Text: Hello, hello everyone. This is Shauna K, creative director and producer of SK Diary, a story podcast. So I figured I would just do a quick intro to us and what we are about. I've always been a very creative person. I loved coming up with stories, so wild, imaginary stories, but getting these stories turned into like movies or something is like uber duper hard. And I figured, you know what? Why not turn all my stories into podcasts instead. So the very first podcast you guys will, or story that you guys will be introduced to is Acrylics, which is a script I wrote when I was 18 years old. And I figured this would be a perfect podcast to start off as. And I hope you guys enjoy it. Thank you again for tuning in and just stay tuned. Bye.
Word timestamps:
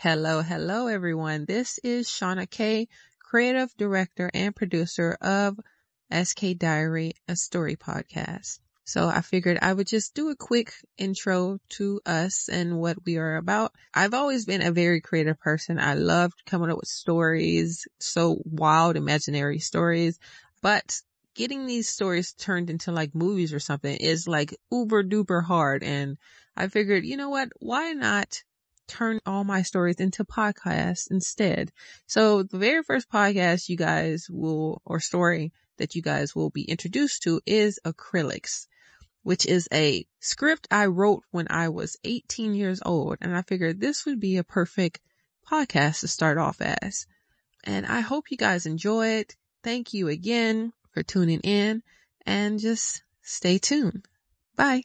Hello, 0.00 0.42
hello 0.42 0.86
everyone. 0.86 1.44
This 1.44 1.80
is 1.82 2.06
Shauna 2.06 2.48
K, 2.48 2.86
creative 3.18 3.76
director 3.76 4.30
and 4.32 4.54
producer 4.54 5.18
of 5.20 5.58
SK 6.08 6.56
Diary, 6.56 7.14
a 7.26 7.34
story 7.34 7.74
podcast. 7.74 8.60
So 8.84 9.08
I 9.08 9.22
figured 9.22 9.58
I 9.60 9.72
would 9.72 9.88
just 9.88 10.14
do 10.14 10.28
a 10.28 10.36
quick 10.36 10.72
intro 10.98 11.58
to 11.70 12.00
us 12.06 12.48
and 12.48 12.78
what 12.78 13.04
we 13.04 13.16
are 13.16 13.38
about. 13.38 13.72
I've 13.92 14.14
always 14.14 14.44
been 14.44 14.62
a 14.62 14.70
very 14.70 15.00
creative 15.00 15.40
person. 15.40 15.80
I 15.80 15.94
loved 15.94 16.44
coming 16.46 16.70
up 16.70 16.76
with 16.76 16.88
stories, 16.88 17.88
so 17.98 18.40
wild, 18.44 18.96
imaginary 18.96 19.58
stories, 19.58 20.20
but 20.62 21.02
getting 21.34 21.66
these 21.66 21.88
stories 21.88 22.34
turned 22.34 22.70
into 22.70 22.92
like 22.92 23.16
movies 23.16 23.52
or 23.52 23.58
something 23.58 23.96
is 23.96 24.28
like 24.28 24.56
uber 24.70 25.02
duper 25.02 25.42
hard. 25.42 25.82
And 25.82 26.18
I 26.56 26.68
figured, 26.68 27.04
you 27.04 27.16
know 27.16 27.30
what? 27.30 27.48
Why 27.58 27.94
not 27.94 28.44
turn 28.88 29.20
all 29.26 29.44
my 29.44 29.62
stories 29.62 30.00
into 30.00 30.24
podcasts 30.24 31.10
instead. 31.10 31.70
So 32.06 32.42
the 32.42 32.58
very 32.58 32.82
first 32.82 33.08
podcast 33.10 33.68
you 33.68 33.76
guys 33.76 34.28
will, 34.30 34.82
or 34.84 34.98
story 34.98 35.52
that 35.76 35.94
you 35.94 36.02
guys 36.02 36.34
will 36.34 36.50
be 36.50 36.62
introduced 36.62 37.22
to 37.22 37.40
is 37.46 37.78
Acrylics, 37.84 38.66
which 39.22 39.46
is 39.46 39.68
a 39.72 40.06
script 40.20 40.66
I 40.70 40.86
wrote 40.86 41.22
when 41.30 41.46
I 41.50 41.68
was 41.68 41.96
18 42.04 42.54
years 42.54 42.80
old. 42.84 43.18
And 43.20 43.36
I 43.36 43.42
figured 43.42 43.80
this 43.80 44.06
would 44.06 44.18
be 44.18 44.38
a 44.38 44.44
perfect 44.44 45.00
podcast 45.50 46.00
to 46.00 46.08
start 46.08 46.38
off 46.38 46.60
as. 46.60 47.06
And 47.64 47.86
I 47.86 48.00
hope 48.00 48.30
you 48.30 48.36
guys 48.36 48.66
enjoy 48.66 49.08
it. 49.20 49.36
Thank 49.62 49.92
you 49.92 50.08
again 50.08 50.72
for 50.92 51.02
tuning 51.02 51.40
in 51.40 51.82
and 52.26 52.58
just 52.58 53.02
stay 53.22 53.58
tuned. 53.58 54.06
Bye. 54.56 54.82